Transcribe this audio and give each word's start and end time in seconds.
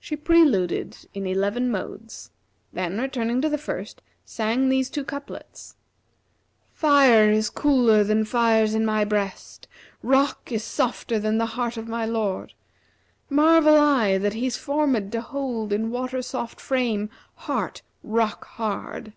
She 0.00 0.16
preluded 0.16 0.96
in 1.14 1.24
eleven 1.24 1.70
modes, 1.70 2.32
then, 2.72 3.00
returning 3.00 3.40
to 3.42 3.48
the 3.48 3.56
first, 3.56 4.02
sang 4.24 4.68
these 4.70 4.90
two 4.90 5.04
couplets, 5.04 5.76
'Fire 6.72 7.30
is 7.30 7.48
cooler 7.48 8.02
than 8.02 8.24
fires 8.24 8.74
in 8.74 8.84
my 8.84 9.04
breast, 9.04 9.68
* 9.86 10.02
Rock 10.16 10.50
is 10.50 10.64
softer 10.64 11.20
than 11.20 11.38
heart 11.38 11.76
of 11.76 11.86
my 11.86 12.04
lord 12.06 12.54
Marvel 13.30 13.76
I 13.78 14.18
that 14.18 14.34
he's 14.34 14.56
formиd 14.58 15.12
to 15.12 15.20
hold 15.20 15.72
* 15.72 15.72
In 15.72 15.92
water 15.92 16.22
soft 16.22 16.60
frame 16.60 17.08
heart 17.36 17.82
rock 18.02 18.46
hard!' 18.46 19.12